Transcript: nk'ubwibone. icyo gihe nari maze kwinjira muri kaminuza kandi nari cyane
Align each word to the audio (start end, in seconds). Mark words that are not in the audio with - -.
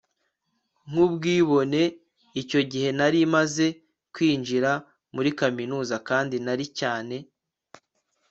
nk'ubwibone. 0.89 1.81
icyo 2.41 2.59
gihe 2.71 2.89
nari 2.97 3.19
maze 3.35 3.65
kwinjira 4.13 4.71
muri 5.15 5.29
kaminuza 5.39 5.95
kandi 6.09 6.35
nari 6.45 6.65
cyane 6.79 7.15